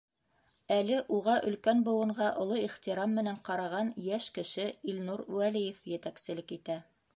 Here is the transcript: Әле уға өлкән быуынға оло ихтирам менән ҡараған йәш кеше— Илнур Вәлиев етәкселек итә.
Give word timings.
Әле 0.75 0.95
уға 1.17 1.35
өлкән 1.51 1.83
быуынға 1.87 2.29
оло 2.45 2.57
ихтирам 2.69 3.13
менән 3.19 3.39
ҡараған 3.51 3.93
йәш 4.07 4.31
кеше— 4.41 4.65
Илнур 4.95 5.25
Вәлиев 5.39 5.85
етәкселек 5.95 6.59
итә. 6.61 6.83